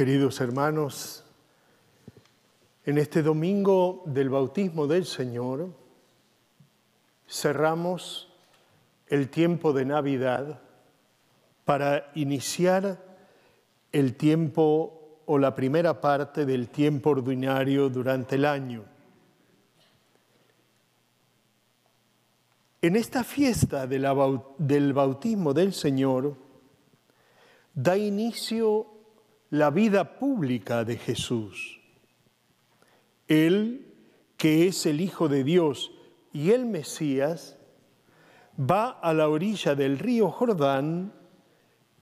Queridos 0.00 0.40
hermanos, 0.40 1.22
en 2.86 2.96
este 2.96 3.22
domingo 3.22 4.02
del 4.06 4.30
bautismo 4.30 4.86
del 4.86 5.04
Señor 5.04 5.74
cerramos 7.28 8.32
el 9.08 9.28
tiempo 9.28 9.74
de 9.74 9.84
Navidad 9.84 10.62
para 11.66 12.10
iniciar 12.14 12.98
el 13.92 14.16
tiempo 14.16 15.20
o 15.26 15.36
la 15.36 15.54
primera 15.54 16.00
parte 16.00 16.46
del 16.46 16.70
tiempo 16.70 17.10
ordinario 17.10 17.90
durante 17.90 18.36
el 18.36 18.46
año. 18.46 18.84
En 22.80 22.96
esta 22.96 23.22
fiesta 23.22 23.86
del 23.86 24.92
bautismo 24.94 25.52
del 25.52 25.74
Señor 25.74 26.38
da 27.74 27.98
inicio 27.98 28.99
la 29.50 29.70
vida 29.70 30.18
pública 30.18 30.84
de 30.84 30.96
Jesús. 30.96 31.80
Él, 33.26 33.94
que 34.36 34.68
es 34.68 34.86
el 34.86 35.00
Hijo 35.00 35.28
de 35.28 35.44
Dios 35.44 35.90
y 36.32 36.52
el 36.52 36.66
Mesías, 36.66 37.56
va 38.58 38.90
a 38.90 39.12
la 39.12 39.28
orilla 39.28 39.74
del 39.74 39.98
río 39.98 40.30
Jordán 40.30 41.12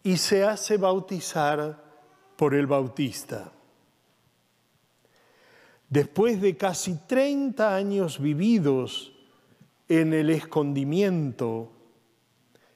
y 0.02 0.18
se 0.18 0.44
hace 0.44 0.76
bautizar 0.76 1.84
por 2.36 2.54
el 2.54 2.66
Bautista. 2.66 3.52
Después 5.88 6.40
de 6.42 6.56
casi 6.56 6.98
30 7.06 7.74
años 7.74 8.20
vividos 8.20 9.14
en 9.88 10.12
el 10.12 10.28
escondimiento, 10.28 11.72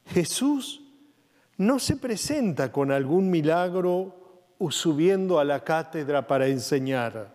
Jesús 0.06 0.82
no 1.58 1.78
se 1.78 1.96
presenta 1.96 2.72
con 2.72 2.90
algún 2.90 3.30
milagro 3.30 4.21
subiendo 4.70 5.38
a 5.38 5.44
la 5.44 5.64
cátedra 5.64 6.26
para 6.26 6.46
enseñar, 6.46 7.34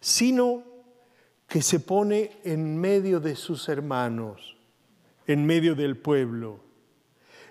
sino 0.00 0.62
que 1.46 1.62
se 1.62 1.80
pone 1.80 2.32
en 2.44 2.78
medio 2.78 3.20
de 3.20 3.36
sus 3.36 3.68
hermanos, 3.68 4.56
en 5.26 5.46
medio 5.46 5.74
del 5.74 5.96
pueblo, 5.96 6.60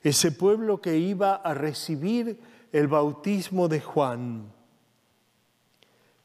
ese 0.03 0.31
pueblo 0.31 0.81
que 0.81 0.97
iba 0.97 1.35
a 1.35 1.53
recibir 1.53 2.39
el 2.71 2.87
bautismo 2.87 3.67
de 3.67 3.81
Juan. 3.81 4.51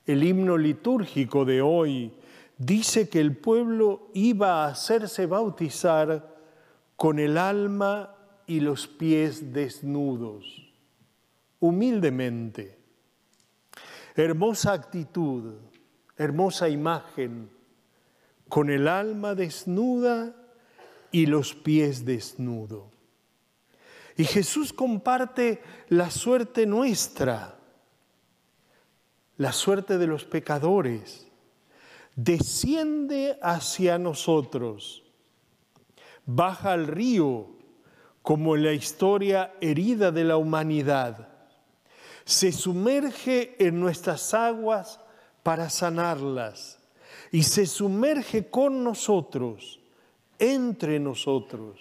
El 0.05 0.25
himno 0.25 0.59
litúrgico 0.59 1.45
de 1.45 1.63
hoy 1.63 2.13
dice 2.59 3.09
que 3.09 3.21
el 3.21 3.37
pueblo 3.37 4.09
iba 4.13 4.65
a 4.65 4.69
hacerse 4.69 5.27
bautizar 5.27 6.37
con 6.97 7.19
el 7.19 7.39
alma 7.39 8.15
y 8.47 8.61
los 8.61 8.87
pies 8.87 9.53
desnudos, 9.53 10.70
humildemente. 11.61 12.79
Hermosa 14.17 14.73
actitud, 14.73 15.55
hermosa 16.17 16.69
imagen, 16.69 17.51
con 18.49 18.71
el 18.71 18.89
alma 18.89 19.35
desnuda 19.35 20.35
y 21.13 21.27
los 21.27 21.55
pies 21.55 22.05
desnudos. 22.05 22.85
Y 24.17 24.25
Jesús 24.25 24.73
comparte 24.73 25.63
la 25.89 26.11
suerte 26.11 26.67
nuestra, 26.67 27.57
la 29.37 29.53
suerte 29.53 29.97
de 29.97 30.07
los 30.07 30.25
pecadores 30.25 31.31
desciende 32.17 33.39
hacia 33.43 33.99
nosotros, 33.99 35.03
baja 36.27 36.73
al 36.73 36.87
río 36.87 37.49
como 38.23 38.57
en 38.57 38.65
la 38.65 38.73
historia 38.73 39.55
herida 39.61 40.13
de 40.13 40.25
la 40.25 40.37
humanidad, 40.37 41.30
se 42.25 42.53
sumerge 42.53 43.57
en 43.59 43.81
nuestras 43.81 44.35
aguas 44.35 45.01
para 45.43 45.71
sanarlas 45.71 46.79
y 47.33 47.45
se 47.45 47.67
sumerge 47.67 48.49
con 48.49 48.85
nosotros, 48.85 49.81
entre 50.39 50.99
nosotros, 50.99 51.81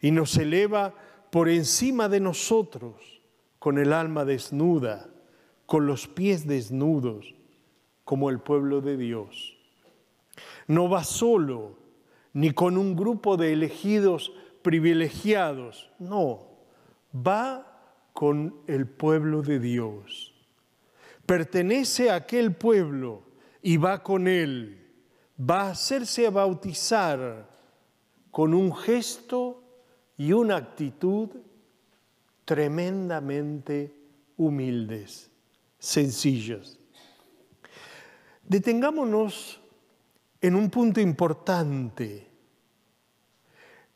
y 0.00 0.10
nos 0.10 0.36
eleva 0.36 0.94
por 1.30 1.48
encima 1.48 2.08
de 2.08 2.20
nosotros 2.20 3.20
con 3.58 3.78
el 3.78 3.92
alma 3.92 4.24
desnuda, 4.24 5.08
con 5.66 5.86
los 5.86 6.08
pies 6.08 6.46
desnudos 6.46 7.34
como 8.04 8.30
el 8.30 8.40
pueblo 8.40 8.80
de 8.80 8.96
Dios. 8.96 9.56
No 10.66 10.88
va 10.88 11.04
solo, 11.04 11.78
ni 12.32 12.50
con 12.52 12.76
un 12.76 12.96
grupo 12.96 13.36
de 13.36 13.52
elegidos 13.52 14.32
privilegiados, 14.62 15.90
no, 15.98 16.46
va 17.14 17.69
con 18.20 18.54
el 18.66 18.86
pueblo 18.86 19.40
de 19.40 19.58
Dios. 19.58 20.34
Pertenece 21.24 22.10
a 22.10 22.16
aquel 22.16 22.54
pueblo 22.54 23.22
y 23.62 23.78
va 23.78 24.02
con 24.02 24.28
él, 24.28 24.92
va 25.40 25.62
a 25.62 25.70
hacerse 25.70 26.28
bautizar 26.28 27.48
con 28.30 28.52
un 28.52 28.76
gesto 28.76 29.62
y 30.18 30.34
una 30.34 30.56
actitud 30.56 31.30
tremendamente 32.44 33.96
humildes, 34.36 35.30
sencillas. 35.78 36.78
Detengámonos 38.44 39.62
en 40.42 40.56
un 40.56 40.68
punto 40.68 41.00
importante. 41.00 42.26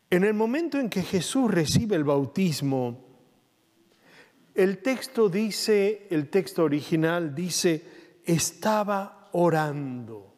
En 0.08 0.24
el 0.24 0.32
momento 0.32 0.80
en 0.80 0.88
que 0.88 1.02
Jesús 1.02 1.50
recibe 1.50 1.94
el 1.94 2.04
bautismo, 2.04 3.04
el 4.54 4.78
texto 4.78 5.28
dice, 5.28 6.06
el 6.10 6.30
texto 6.30 6.64
original 6.64 7.34
dice, 7.34 8.20
estaba 8.24 9.28
orando. 9.32 10.34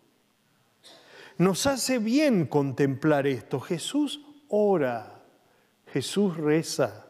Nos 1.39 1.67
hace 1.67 1.99
bien 1.99 2.47
contemplar 2.47 3.27
esto. 3.27 3.61
Jesús 3.61 4.23
ora, 4.49 5.23
Jesús 5.93 6.37
reza. 6.37 7.07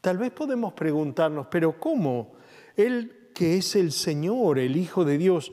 Tal 0.00 0.18
vez 0.18 0.32
podemos 0.32 0.72
preguntarnos, 0.72 1.46
pero 1.48 1.78
¿cómo? 1.78 2.32
Él 2.76 3.30
que 3.34 3.56
es 3.56 3.76
el 3.76 3.92
Señor, 3.92 4.58
el 4.58 4.76
Hijo 4.76 5.04
de 5.04 5.18
Dios, 5.18 5.52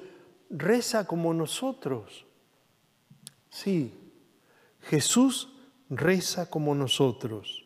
reza 0.49 1.05
como 1.05 1.33
nosotros. 1.33 2.25
Sí, 3.49 3.93
Jesús 4.81 5.49
reza 5.89 6.49
como 6.49 6.75
nosotros. 6.75 7.58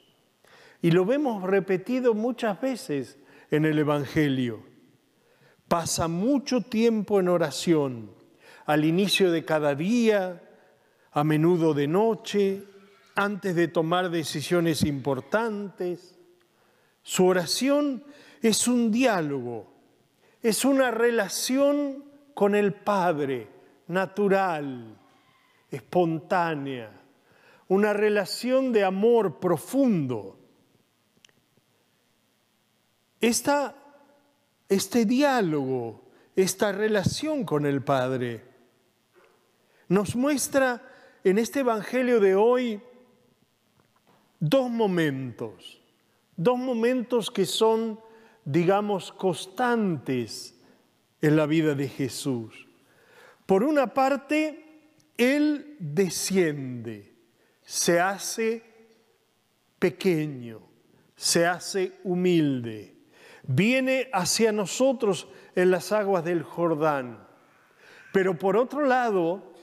Y 0.83 0.91
lo 0.91 1.03
vemos 1.03 1.41
repetido 1.41 2.13
muchas 2.13 2.61
veces 2.61 3.17
en 3.49 3.65
el 3.65 3.79
Evangelio. 3.79 4.61
Pasa 5.67 6.07
mucho 6.07 6.61
tiempo 6.61 7.19
en 7.19 7.29
oración, 7.29 8.11
al 8.67 8.85
inicio 8.85 9.31
de 9.31 9.43
cada 9.43 9.73
día, 9.73 10.43
a 11.11 11.23
menudo 11.23 11.73
de 11.73 11.87
noche, 11.87 12.63
antes 13.15 13.55
de 13.55 13.67
tomar 13.67 14.11
decisiones 14.11 14.83
importantes. 14.83 16.19
Su 17.01 17.25
oración 17.25 18.03
es 18.43 18.67
un 18.67 18.91
diálogo 18.91 19.73
es 20.43 20.65
una 20.65 20.91
relación 20.91 22.03
con 22.33 22.53
el 22.53 22.73
Padre, 22.73 23.47
natural, 23.87 24.97
espontánea, 25.71 26.91
una 27.69 27.93
relación 27.93 28.73
de 28.73 28.83
amor 28.83 29.39
profundo. 29.39 30.37
Esta, 33.23 33.73
este 34.67 35.05
diálogo, 35.05 36.11
esta 36.35 36.71
relación 36.73 37.45
con 37.45 37.65
el 37.65 37.81
Padre, 37.81 38.43
nos 39.87 40.15
muestra 40.15 40.81
en 41.23 41.37
este 41.37 41.61
Evangelio 41.61 42.19
de 42.19 42.35
hoy 42.35 42.81
dos 44.39 44.69
momentos, 44.69 45.81
dos 46.35 46.57
momentos 46.57 47.31
que 47.31 47.45
son 47.45 47.97
digamos, 48.45 49.13
constantes 49.13 50.53
en 51.21 51.35
la 51.35 51.45
vida 51.45 51.75
de 51.75 51.87
Jesús. 51.87 52.67
Por 53.45 53.63
una 53.63 53.93
parte, 53.93 54.81
Él 55.17 55.77
desciende, 55.79 57.13
se 57.63 57.99
hace 57.99 58.63
pequeño, 59.79 60.61
se 61.15 61.45
hace 61.45 61.93
humilde, 62.03 62.93
viene 63.43 64.09
hacia 64.13 64.51
nosotros 64.51 65.27
en 65.55 65.71
las 65.71 65.91
aguas 65.91 66.23
del 66.23 66.43
Jordán, 66.43 67.27
pero 68.11 68.37
por 68.37 68.57
otro 68.57 68.85
lado, 68.85 69.53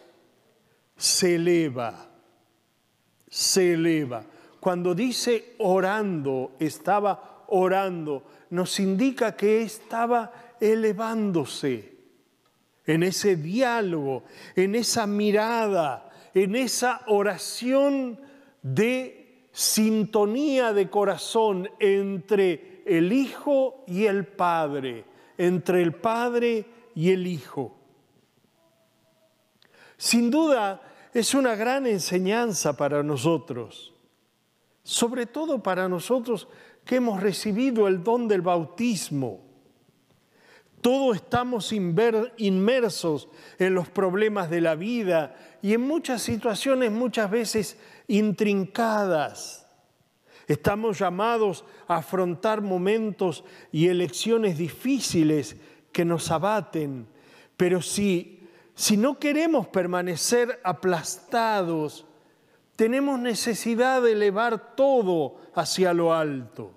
se 0.97 1.37
eleva, 1.37 2.09
se 3.29 3.75
eleva. 3.75 4.25
Cuando 4.61 4.95
dice 4.95 5.55
orando, 5.59 6.53
estaba 6.59 7.45
orando, 7.49 8.25
nos 8.51 8.79
indica 8.79 9.35
que 9.35 9.63
estaba 9.63 10.33
elevándose 10.61 11.95
en 12.85 13.03
ese 13.03 13.37
diálogo, 13.37 14.25
en 14.57 14.75
esa 14.75 15.07
mirada, 15.07 16.11
en 16.35 16.55
esa 16.57 17.03
oración 17.07 18.21
de 18.63 19.49
sintonía 19.53 20.73
de 20.73 20.91
corazón 20.91 21.71
entre 21.79 22.70
el 22.91 23.13
Hijo 23.13 23.85
y 23.87 24.07
el 24.07 24.27
Padre, 24.27 25.05
entre 25.39 25.81
el 25.81 25.95
Padre 25.95 26.67
y 26.95 27.11
el 27.11 27.27
Hijo. 27.27 27.77
Sin 29.97 30.31
duda 30.31 30.83
es 31.15 31.35
una 31.35 31.55
gran 31.55 31.87
enseñanza 31.87 32.77
para 32.77 33.03
nosotros, 33.03 33.95
sobre 34.83 35.27
todo 35.27 35.63
para 35.63 35.89
nosotros 35.89 36.49
que 36.85 36.97
hemos 36.97 37.23
recibido 37.23 37.87
el 37.87 38.03
don 38.03 38.27
del 38.27 38.43
bautismo. 38.43 39.41
Todos 40.81 41.17
estamos 41.17 41.73
inmersos 41.73 43.29
en 43.59 43.75
los 43.75 43.89
problemas 43.89 44.51
de 44.51 44.63
la 44.63 44.75
vida 44.75 45.37
y 45.63 45.75
en 45.75 45.83
muchas 45.83 46.23
situaciones 46.23 46.91
muchas 46.91 47.31
veces 47.31 47.79
intrincadas. 48.09 49.60
Estamos 50.51 50.99
llamados 50.99 51.65
a 51.87 51.99
afrontar 51.99 52.61
momentos 52.61 53.45
y 53.71 53.87
elecciones 53.87 54.59
difíciles 54.59 55.55
que 55.93 56.05
nos 56.05 56.29
abaten, 56.33 57.07
pero 57.57 57.81
si, 57.81 58.49
si 58.75 58.97
no 58.97 59.21
queremos 59.21 59.69
permanecer 59.69 60.59
aplastados, 60.65 62.05
tenemos 62.75 63.21
necesidad 63.21 64.03
de 64.03 64.11
elevar 64.11 64.75
todo 64.75 65.37
hacia 65.55 65.95
lo 65.95 66.13
alto. 66.13 66.73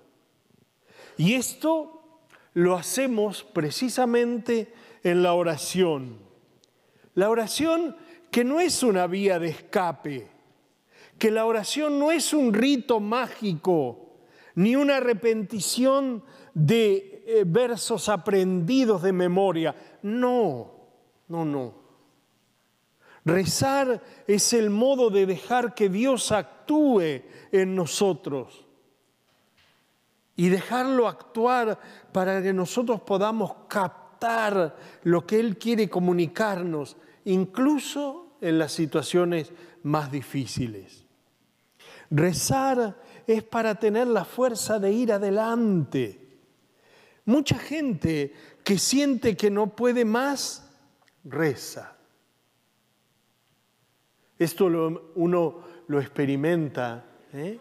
Y 1.16 1.34
esto 1.34 2.20
lo 2.52 2.76
hacemos 2.76 3.42
precisamente 3.42 4.72
en 5.02 5.24
la 5.24 5.34
oración. 5.34 6.20
La 7.14 7.28
oración 7.28 7.96
que 8.30 8.44
no 8.44 8.60
es 8.60 8.84
una 8.84 9.08
vía 9.08 9.40
de 9.40 9.48
escape, 9.48 10.33
que 11.18 11.30
la 11.30 11.46
oración 11.46 11.98
no 11.98 12.10
es 12.10 12.32
un 12.32 12.52
rito 12.52 13.00
mágico, 13.00 14.04
ni 14.54 14.76
una 14.76 15.00
repetición 15.00 16.22
de 16.52 17.24
eh, 17.26 17.44
versos 17.46 18.08
aprendidos 18.08 19.02
de 19.02 19.12
memoria. 19.12 19.74
No, 20.02 20.72
no, 21.28 21.44
no. 21.44 21.84
Rezar 23.24 24.02
es 24.26 24.52
el 24.52 24.68
modo 24.68 25.08
de 25.08 25.24
dejar 25.24 25.74
que 25.74 25.88
Dios 25.88 26.30
actúe 26.30 27.22
en 27.52 27.74
nosotros 27.74 28.66
y 30.36 30.48
dejarlo 30.48 31.08
actuar 31.08 31.78
para 32.12 32.42
que 32.42 32.52
nosotros 32.52 33.00
podamos 33.00 33.54
captar 33.68 34.76
lo 35.04 35.26
que 35.26 35.40
Él 35.40 35.56
quiere 35.56 35.88
comunicarnos, 35.88 36.96
incluso 37.24 38.36
en 38.40 38.58
las 38.58 38.72
situaciones 38.72 39.52
más 39.82 40.10
difíciles. 40.10 41.03
Rezar 42.14 42.94
es 43.26 43.42
para 43.42 43.74
tener 43.74 44.06
la 44.06 44.24
fuerza 44.24 44.78
de 44.78 44.92
ir 44.92 45.12
adelante. 45.12 46.20
Mucha 47.24 47.58
gente 47.58 48.32
que 48.62 48.78
siente 48.78 49.36
que 49.36 49.50
no 49.50 49.74
puede 49.74 50.04
más, 50.04 50.70
reza. 51.24 51.96
Esto 54.38 54.66
uno 55.16 55.64
lo 55.88 56.00
experimenta 56.00 57.04
¿eh? 57.32 57.58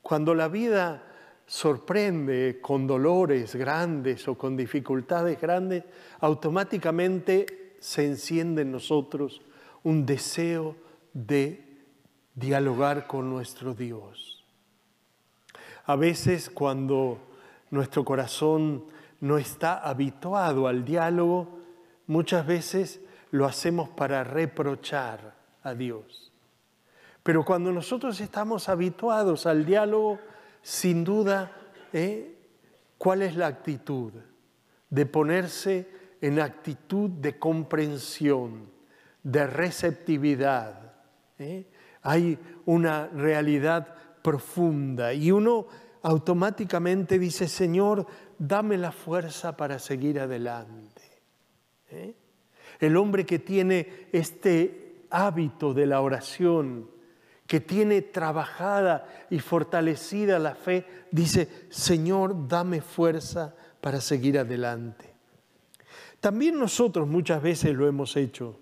cuando 0.00 0.36
la 0.36 0.46
vida 0.46 1.02
sorprende 1.44 2.60
con 2.62 2.86
dolores 2.86 3.56
grandes 3.56 4.28
o 4.28 4.38
con 4.38 4.56
dificultades 4.56 5.40
grandes, 5.40 5.82
automáticamente 6.20 7.74
se 7.80 8.06
enciende 8.06 8.62
en 8.62 8.70
nosotros 8.70 9.42
un 9.82 10.06
deseo 10.06 10.76
de 11.12 11.71
dialogar 12.34 13.06
con 13.06 13.30
nuestro 13.30 13.74
Dios. 13.74 14.44
A 15.84 15.96
veces 15.96 16.50
cuando 16.50 17.18
nuestro 17.70 18.04
corazón 18.04 18.84
no 19.20 19.38
está 19.38 19.78
habituado 19.78 20.68
al 20.68 20.84
diálogo, 20.84 21.58
muchas 22.06 22.46
veces 22.46 23.00
lo 23.30 23.46
hacemos 23.46 23.88
para 23.88 24.24
reprochar 24.24 25.34
a 25.62 25.74
Dios. 25.74 26.32
Pero 27.22 27.44
cuando 27.44 27.72
nosotros 27.72 28.20
estamos 28.20 28.68
habituados 28.68 29.46
al 29.46 29.64
diálogo, 29.64 30.18
sin 30.60 31.04
duda, 31.04 31.52
¿eh? 31.92 32.36
¿cuál 32.98 33.22
es 33.22 33.36
la 33.36 33.46
actitud? 33.46 34.12
De 34.90 35.06
ponerse 35.06 35.88
en 36.20 36.40
actitud 36.40 37.10
de 37.10 37.38
comprensión, 37.38 38.70
de 39.22 39.46
receptividad. 39.46 40.92
¿eh? 41.38 41.66
Hay 42.02 42.38
una 42.66 43.08
realidad 43.08 43.94
profunda 44.22 45.12
y 45.12 45.30
uno 45.30 45.66
automáticamente 46.02 47.18
dice, 47.18 47.48
Señor, 47.48 48.06
dame 48.38 48.76
la 48.76 48.92
fuerza 48.92 49.56
para 49.56 49.78
seguir 49.78 50.20
adelante. 50.20 51.02
¿eh? 51.90 52.14
El 52.80 52.96
hombre 52.96 53.24
que 53.24 53.38
tiene 53.38 54.08
este 54.12 55.06
hábito 55.10 55.72
de 55.74 55.86
la 55.86 56.00
oración, 56.00 56.90
que 57.46 57.60
tiene 57.60 58.02
trabajada 58.02 59.06
y 59.30 59.38
fortalecida 59.38 60.38
la 60.38 60.54
fe, 60.54 60.86
dice, 61.10 61.66
Señor, 61.70 62.48
dame 62.48 62.80
fuerza 62.80 63.54
para 63.80 64.00
seguir 64.00 64.38
adelante. 64.38 65.12
También 66.20 66.58
nosotros 66.58 67.06
muchas 67.06 67.42
veces 67.42 67.74
lo 67.74 67.86
hemos 67.86 68.16
hecho. 68.16 68.58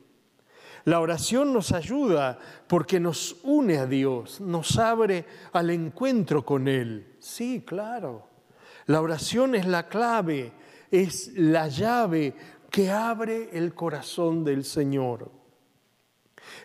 La 0.84 1.00
oración 1.00 1.52
nos 1.52 1.72
ayuda 1.72 2.38
porque 2.66 3.00
nos 3.00 3.36
une 3.42 3.78
a 3.78 3.86
Dios, 3.86 4.40
nos 4.40 4.78
abre 4.78 5.24
al 5.52 5.70
encuentro 5.70 6.44
con 6.44 6.68
Él. 6.68 7.16
Sí, 7.18 7.64
claro. 7.66 8.28
La 8.86 9.00
oración 9.00 9.54
es 9.54 9.66
la 9.66 9.88
clave, 9.88 10.52
es 10.90 11.32
la 11.34 11.68
llave 11.68 12.34
que 12.70 12.90
abre 12.90 13.50
el 13.52 13.74
corazón 13.74 14.44
del 14.44 14.64
Señor 14.64 15.40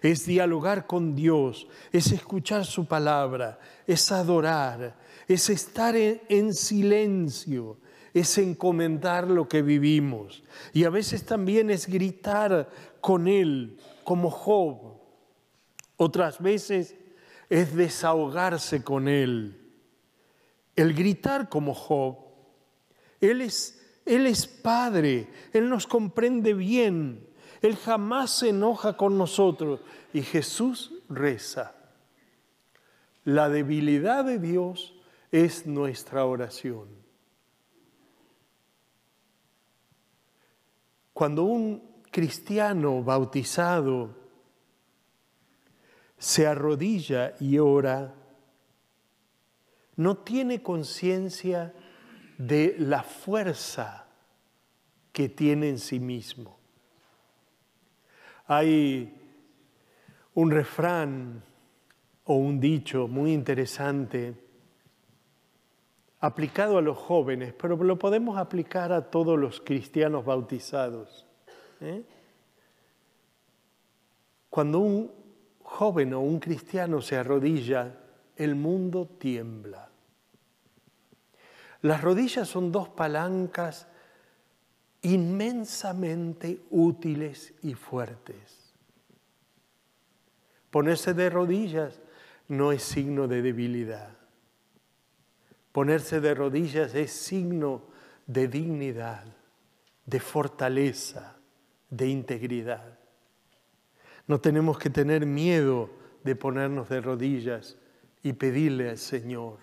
es 0.01 0.25
dialogar 0.25 0.88
con 0.88 1.15
Dios, 1.15 1.67
es 1.91 2.12
escuchar 2.12 2.65
su 2.65 2.85
palabra, 2.85 3.59
es 3.88 4.12
adorar, 4.12 4.97
es 5.27 5.50
estar 5.50 5.95
en, 5.95 6.53
silencio, 6.53 7.77
es 8.13 8.38
encomendar 8.38 9.29
lo 9.29 9.47
que 9.47 9.62
vivimos. 9.62 10.44
Y 10.73 10.83
a 10.83 10.89
veces 10.89 11.25
también 11.25 11.69
es 11.69 11.88
gritar 11.88 12.69
con 13.01 13.27
Él, 13.27 13.77
como 14.06 14.31
Job. 14.31 15.02
Otras 15.98 16.42
veces 16.42 16.96
es 17.50 17.75
desahogarse 17.75 18.81
con 18.81 19.10
Él. 19.10 19.62
El 20.78 20.94
gritar 20.94 21.50
como 21.50 21.74
Job. 21.74 22.19
Él 23.19 23.41
es, 23.41 23.82
él 24.06 24.27
es 24.27 24.48
Padre, 24.48 25.27
Él 25.51 25.68
nos 25.70 25.88
comprende 25.88 26.53
bien. 26.53 27.27
Él 27.62 27.75
jamás 27.75 28.32
se 28.32 28.50
enoja 28.50 28.96
con 28.96 29.18
nosotros. 29.18 29.82
Y 30.13 30.22
Jesús 30.22 30.94
reza. 31.10 31.75
La 33.24 33.50
debilidad 33.50 34.24
de 34.24 34.39
Dios 34.39 34.94
es 35.32 35.65
nuestra 35.65 36.25
oración. 36.25 36.88
Cuando 41.13 41.44
un 41.44 41.95
cristiano 42.15 43.03
bautizado 43.03 44.15
se 46.17 46.48
arrodilla 46.48 47.34
y 47.41 47.57
ora, 47.57 48.13
no 49.98 50.15
tiene 50.19 50.63
conciencia 50.63 51.74
de 52.38 52.77
la 52.79 53.03
fuerza 53.03 54.07
que 55.12 55.27
tiene 55.27 55.67
en 55.67 55.77
sí 55.77 56.00
mismo. 56.00 56.57
Hay 58.48 59.13
un 60.36 60.51
refrán 60.51 61.43
o 62.24 62.36
un 62.36 62.62
dicho 62.62 63.10
muy 63.10 63.34
interesante 63.34 64.41
aplicado 66.22 66.77
a 66.77 66.81
los 66.81 66.98
jóvenes, 66.98 67.53
pero 67.62 67.75
lo 67.75 68.00
podemos 68.00 68.38
aplicar 68.38 68.93
a 68.93 69.12
todos 69.12 69.38
los 69.38 69.60
cristianos 69.60 70.24
bautizados. 70.24 71.25
¿Eh? 71.82 72.03
Cuando 74.50 74.79
un 74.79 75.12
joven 75.63 76.13
o 76.13 76.22
un 76.22 76.39
cristiano 76.39 77.01
se 77.01 77.17
arrodilla, 77.17 77.94
el 78.36 78.55
mundo 78.55 79.08
tiembla. 79.20 79.89
Las 81.82 82.01
rodillas 82.01 82.48
son 82.48 82.72
dos 82.72 82.89
palancas 82.89 83.88
inmensamente 85.01 86.62
útiles 86.72 87.53
y 87.62 87.74
fuertes. 87.74 88.74
Ponerse 90.72 91.13
de 91.13 91.29
rodillas 91.29 92.01
no 92.48 92.72
es 92.72 92.84
signo 92.84 93.27
de 93.27 93.41
debilidad. 93.41 94.15
Ponerse 95.72 96.22
de 96.22 96.34
rodillas 96.34 96.96
es 96.96 97.12
signo 97.12 97.84
de 98.25 98.48
dignidad, 98.48 99.25
de 100.05 100.20
fortaleza, 100.20 101.35
de 101.96 102.10
integridad. 102.10 103.00
No 104.28 104.42
tenemos 104.42 104.78
que 104.78 104.90
tener 104.90 105.25
miedo 105.25 105.90
de 106.24 106.36
ponernos 106.36 106.90
de 106.90 107.00
rodillas 107.00 107.78
y 108.24 108.34
pedirle 108.34 108.90
al 108.90 108.98
Señor, 108.98 109.60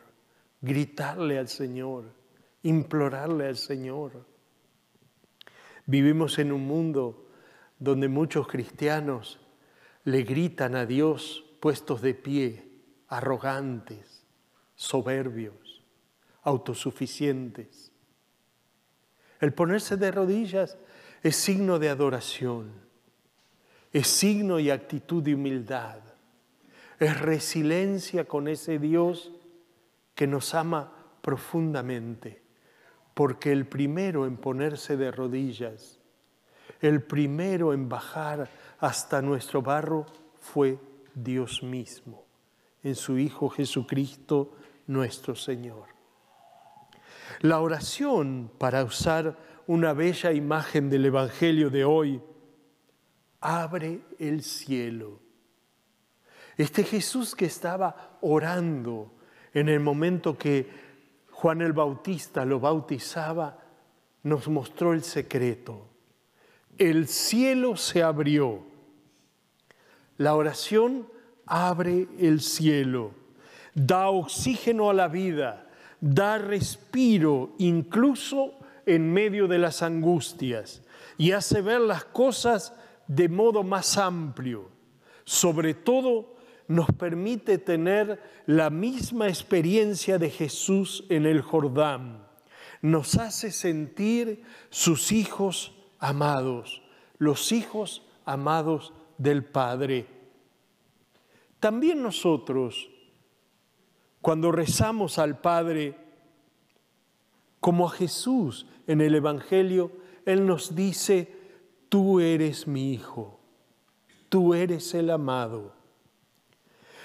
gritarle 0.60 1.38
al 1.38 1.48
Señor, 1.48 2.04
implorarle 2.62 3.48
al 3.48 3.56
Señor. 3.56 4.24
Vivimos 5.84 6.38
en 6.38 6.52
un 6.52 6.66
mundo 6.66 7.28
donde 7.78 8.08
muchos 8.08 8.46
cristianos 8.46 9.40
le 10.04 10.22
gritan 10.22 10.76
a 10.76 10.86
Dios 10.86 11.44
puestos 11.60 12.00
de 12.00 12.14
pie, 12.14 12.64
arrogantes, 13.08 14.24
soberbios, 14.76 15.82
autosuficientes. 16.42 17.92
El 19.40 19.52
ponerse 19.52 19.96
de 19.96 20.12
rodillas 20.12 20.78
es 21.22 21.36
signo 21.36 21.78
de 21.78 21.88
adoración, 21.88 22.72
es 23.92 24.08
signo 24.08 24.58
y 24.58 24.70
actitud 24.70 25.22
de 25.22 25.34
humildad, 25.34 25.98
es 26.98 27.20
resiliencia 27.20 28.24
con 28.24 28.48
ese 28.48 28.78
Dios 28.78 29.32
que 30.14 30.26
nos 30.26 30.54
ama 30.54 30.92
profundamente. 31.20 32.42
Porque 33.14 33.52
el 33.52 33.66
primero 33.66 34.26
en 34.26 34.36
ponerse 34.36 34.96
de 34.96 35.10
rodillas, 35.10 35.98
el 36.80 37.02
primero 37.02 37.72
en 37.72 37.88
bajar 37.88 38.48
hasta 38.80 39.20
nuestro 39.20 39.62
barro 39.62 40.06
fue 40.40 40.78
Dios 41.14 41.62
mismo, 41.62 42.24
en 42.82 42.94
su 42.94 43.18
Hijo 43.18 43.50
Jesucristo 43.50 44.54
nuestro 44.86 45.36
Señor. 45.36 45.88
La 47.40 47.60
oración, 47.60 48.50
para 48.58 48.82
usar 48.84 49.36
una 49.66 49.92
bella 49.92 50.32
imagen 50.32 50.90
del 50.90 51.06
Evangelio 51.06 51.70
de 51.70 51.84
hoy, 51.84 52.20
abre 53.40 54.00
el 54.18 54.42
cielo. 54.42 55.20
Este 56.56 56.84
Jesús 56.84 57.34
que 57.34 57.46
estaba 57.46 58.18
orando 58.20 59.12
en 59.54 59.68
el 59.68 59.80
momento 59.80 60.36
que 60.36 60.68
Juan 61.30 61.60
el 61.60 61.72
Bautista 61.72 62.44
lo 62.44 62.60
bautizaba, 62.60 63.58
nos 64.22 64.48
mostró 64.48 64.92
el 64.92 65.02
secreto. 65.02 65.88
El 66.78 67.08
cielo 67.08 67.76
se 67.76 68.02
abrió. 68.02 68.64
La 70.18 70.34
oración 70.34 71.08
abre 71.46 72.06
el 72.18 72.40
cielo, 72.40 73.12
da 73.74 74.08
oxígeno 74.08 74.88
a 74.88 74.94
la 74.94 75.08
vida, 75.08 75.68
da 76.00 76.38
respiro 76.38 77.54
incluso 77.58 78.61
en 78.86 79.12
medio 79.12 79.48
de 79.48 79.58
las 79.58 79.82
angustias 79.82 80.82
y 81.18 81.32
hace 81.32 81.60
ver 81.60 81.80
las 81.80 82.04
cosas 82.04 82.74
de 83.06 83.28
modo 83.28 83.62
más 83.62 83.98
amplio, 83.98 84.70
sobre 85.24 85.74
todo 85.74 86.36
nos 86.68 86.86
permite 86.92 87.58
tener 87.58 88.22
la 88.46 88.70
misma 88.70 89.28
experiencia 89.28 90.18
de 90.18 90.30
Jesús 90.30 91.04
en 91.08 91.26
el 91.26 91.42
Jordán. 91.42 92.26
Nos 92.80 93.16
hace 93.16 93.50
sentir 93.50 94.42
sus 94.70 95.12
hijos 95.12 95.74
amados, 95.98 96.82
los 97.18 97.52
hijos 97.52 98.02
amados 98.24 98.92
del 99.18 99.44
Padre. 99.44 100.06
También 101.60 102.02
nosotros, 102.02 102.90
cuando 104.20 104.50
rezamos 104.50 105.18
al 105.18 105.40
Padre, 105.40 105.96
como 107.60 107.86
a 107.86 107.90
Jesús 107.90 108.66
en 108.86 109.00
el 109.00 109.14
Evangelio, 109.14 109.92
Él 110.24 110.46
nos 110.46 110.74
dice, 110.74 111.32
tú 111.88 112.20
eres 112.20 112.66
mi 112.66 112.92
Hijo, 112.92 113.38
tú 114.28 114.54
eres 114.54 114.94
el 114.94 115.10
amado. 115.10 115.72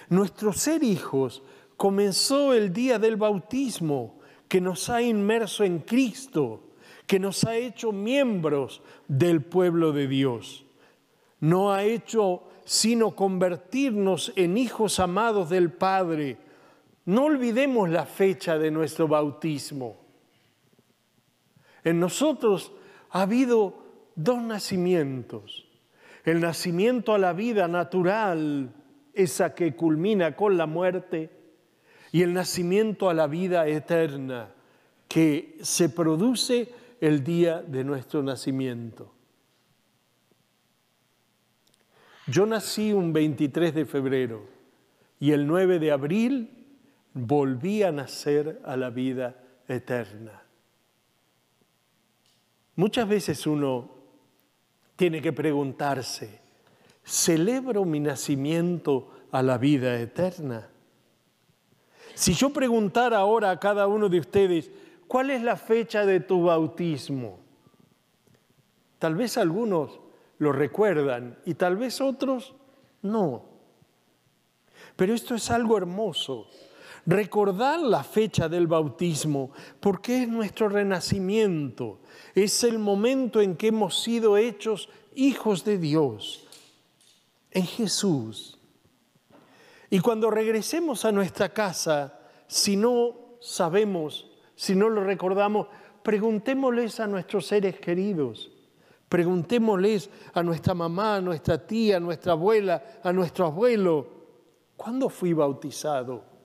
Nuestro 0.10 0.54
ser 0.54 0.84
hijos 0.84 1.44
comenzó 1.76 2.54
el 2.54 2.72
día 2.72 3.00
del 3.00 3.18
bautismo, 3.18 4.20
que 4.48 4.62
nos 4.62 4.90
ha 4.90 5.02
inmerso 5.02 5.64
en 5.64 5.80
Cristo, 5.80 6.70
que 7.06 7.20
nos 7.20 7.44
ha 7.44 7.56
hecho 7.58 7.92
miembros 7.92 8.82
del 9.08 9.42
pueblo 9.42 9.92
de 9.92 10.08
Dios. 10.08 10.66
No 11.40 11.74
ha 11.74 11.84
hecho 11.84 12.44
sino 12.66 13.16
convertirnos 13.16 14.34
en 14.36 14.58
hijos 14.58 15.00
amados 15.00 15.50
del 15.50 15.72
Padre. 15.72 16.38
No 17.06 17.26
olvidemos 17.26 17.90
la 17.90 18.06
fecha 18.06 18.58
de 18.58 18.72
nuestro 18.72 19.08
bautismo. 19.08 20.07
En 21.84 22.00
nosotros 22.00 22.72
ha 23.12 23.24
habido 23.24 23.84
dos 24.16 24.42
nacimientos. 24.42 25.68
El 26.24 26.42
nacimiento 26.42 27.14
a 27.14 27.18
la 27.18 27.34
vida 27.34 27.68
natural, 27.68 28.74
esa 29.14 29.56
que 29.56 29.76
culmina 29.76 30.36
con 30.36 30.58
la 30.58 30.66
muerte, 30.66 31.32
y 32.12 32.22
el 32.24 32.34
nacimiento 32.34 33.10
a 33.10 33.14
la 33.14 33.28
vida 33.28 33.68
eterna 33.68 34.54
que 35.08 35.58
se 35.62 35.90
produce 35.90 36.74
el 37.00 37.24
día 37.24 37.62
de 37.62 37.84
nuestro 37.84 38.24
nacimiento. 38.24 39.14
Yo 42.28 42.46
nací 42.46 42.92
un 42.92 43.14
23 43.14 43.74
de 43.74 43.86
febrero 43.86 44.46
y 45.20 45.32
el 45.32 45.48
9 45.48 45.80
de 45.80 45.92
abril 45.92 46.66
volví 47.14 47.84
a 47.84 47.92
nacer 47.92 48.62
a 48.66 48.76
la 48.76 48.90
vida 48.90 49.42
eterna. 49.68 50.47
Muchas 52.78 53.08
veces 53.08 53.48
uno 53.48 53.90
tiene 54.96 55.20
que 55.20 55.34
preguntarse, 55.34 56.40
celebro 57.04 57.86
mi 57.86 58.00
nacimiento 58.00 59.10
a 59.32 59.42
la 59.42 59.58
vida 59.58 60.00
eterna. 60.00 60.70
Si 62.14 62.34
yo 62.34 62.52
preguntara 62.52 63.18
ahora 63.18 63.50
a 63.50 63.60
cada 63.60 63.88
uno 63.88 64.10
de 64.10 64.20
ustedes, 64.20 64.70
¿cuál 65.08 65.32
es 65.32 65.42
la 65.42 65.58
fecha 65.58 66.06
de 66.06 66.20
tu 66.20 66.44
bautismo? 66.44 67.40
Tal 69.00 69.16
vez 69.16 69.40
algunos 69.40 70.00
lo 70.38 70.52
recuerdan 70.52 71.40
y 71.46 71.56
tal 71.56 71.78
vez 71.78 72.00
otros 72.00 72.54
no. 73.02 73.44
Pero 74.96 75.16
esto 75.16 75.34
es 75.34 75.50
algo 75.50 75.78
hermoso. 75.78 76.48
Recordar 77.08 77.80
la 77.80 78.04
fecha 78.04 78.50
del 78.50 78.68
bautismo 78.68 79.52
porque 79.80 80.24
es 80.24 80.28
nuestro 80.28 80.68
renacimiento, 80.68 82.02
es 82.36 82.66
el 82.66 82.80
momento 82.80 83.40
en 83.40 83.56
que 83.56 83.68
hemos 83.68 84.04
sido 84.04 84.36
hechos 84.36 84.90
hijos 85.16 85.64
de 85.64 85.78
Dios 85.78 86.46
en 87.52 87.64
Jesús. 87.66 88.60
Y 89.90 90.02
cuando 90.02 90.30
regresemos 90.30 91.06
a 91.06 91.14
nuestra 91.14 91.48
casa, 91.54 92.20
si 92.46 92.76
no 92.76 93.38
sabemos, 93.40 94.30
si 94.58 94.76
no 94.76 94.90
lo 94.90 95.02
recordamos, 95.02 95.68
preguntémosles 96.04 97.00
a 97.00 97.08
nuestros 97.08 97.48
seres 97.48 97.80
queridos. 97.80 98.52
Preguntémosles 99.08 100.10
a 100.34 100.44
nuestra 100.44 100.74
mamá, 100.74 101.16
a 101.16 101.22
nuestra 101.22 101.66
tía, 101.66 101.96
a 101.96 102.02
nuestra 102.02 102.34
abuela, 102.34 103.00
a 103.02 103.14
nuestro 103.14 103.46
abuelo, 103.46 104.10
¿cuándo 104.76 105.08
fui 105.08 105.32
bautizado? 105.32 106.37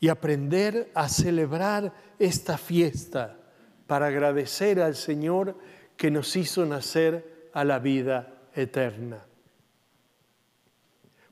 Y 0.00 0.08
aprender 0.08 0.90
a 0.94 1.08
celebrar 1.08 1.92
esta 2.18 2.56
fiesta 2.56 3.38
para 3.86 4.06
agradecer 4.06 4.80
al 4.80 4.96
Señor 4.96 5.56
que 5.96 6.10
nos 6.10 6.34
hizo 6.36 6.64
nacer 6.64 7.50
a 7.52 7.64
la 7.64 7.78
vida 7.78 8.40
eterna. 8.54 9.26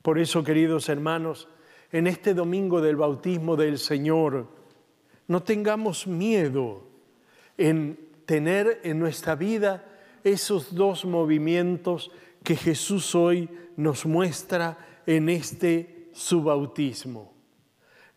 Por 0.03 0.19
eso, 0.19 0.45
queridos 0.45 0.89
hermanos, 0.89 1.49
en 1.91 2.07
este 2.07 2.35
domingo 2.35 2.81
del 2.81 2.97
bautismo 2.97 3.57
del 3.57 3.79
Señor, 3.79 4.49
no 5.27 5.43
tengamos 5.43 6.07
miedo 6.07 6.83
en 7.57 7.99
tener 8.27 8.81
en 8.85 8.99
nuestra 8.99 9.35
vida 9.35 9.85
esos 10.25 10.75
dos 10.75 11.05
movimientos 11.05 12.11
que 12.43 12.57
Jesús 12.57 13.15
hoy 13.15 13.49
nos 13.77 14.05
muestra 14.05 15.03
en 15.07 15.29
este 15.29 16.11
su 16.13 16.43
bautismo. 16.43 17.38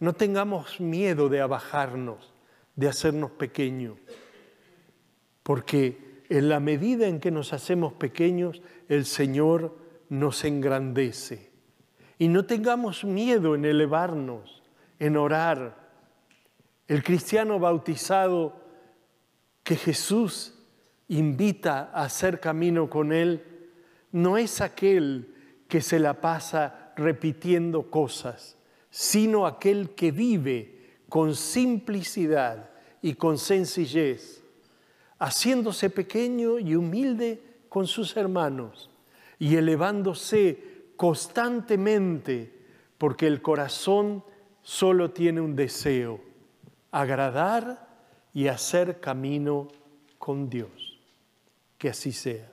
No 0.01 0.13
tengamos 0.13 0.79
miedo 0.79 1.29
de 1.29 1.41
abajarnos, 1.41 2.33
de 2.75 2.87
hacernos 2.87 3.29
pequeños, 3.29 3.99
porque 5.43 6.23
en 6.27 6.49
la 6.49 6.59
medida 6.59 7.07
en 7.07 7.19
que 7.19 7.29
nos 7.29 7.53
hacemos 7.53 7.93
pequeños, 7.93 8.63
el 8.89 9.05
Señor 9.05 9.77
nos 10.09 10.43
engrandece. 10.43 11.51
Y 12.17 12.29
no 12.29 12.45
tengamos 12.45 13.03
miedo 13.03 13.53
en 13.53 13.63
elevarnos, 13.63 14.63
en 14.97 15.17
orar. 15.17 15.91
El 16.87 17.03
cristiano 17.03 17.59
bautizado 17.59 18.59
que 19.63 19.75
Jesús 19.75 20.57
invita 21.09 21.91
a 21.93 22.05
hacer 22.05 22.39
camino 22.39 22.89
con 22.89 23.13
Él, 23.13 23.69
no 24.11 24.39
es 24.39 24.61
aquel 24.61 25.35
que 25.67 25.81
se 25.81 25.99
la 25.99 26.21
pasa 26.21 26.91
repitiendo 26.95 27.91
cosas, 27.91 28.57
sino 28.91 29.47
aquel 29.47 29.95
que 29.95 30.11
vive 30.11 30.99
con 31.09 31.35
simplicidad 31.35 32.69
y 33.01 33.15
con 33.15 33.39
sencillez 33.39 34.41
haciéndose 35.21 35.91
pequeño 35.91 36.57
y 36.57 36.75
humilde 36.75 37.41
con 37.69 37.85
sus 37.85 38.17
hermanos 38.17 38.89
y 39.37 39.55
elevándose 39.55 40.93
constantemente 40.97 42.59
porque 42.97 43.27
el 43.27 43.41
corazón 43.41 44.23
solo 44.63 45.11
tiene 45.11 45.39
un 45.39 45.55
deseo, 45.55 46.21
agradar 46.91 47.87
y 48.33 48.47
hacer 48.47 48.99
camino 48.99 49.67
con 50.17 50.49
Dios. 50.49 50.99
Que 51.77 51.89
así 51.89 52.11
sea. 52.11 52.51